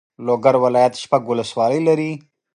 [0.25, 2.11] لوګر ولایت شپږ والسوالۍ لري.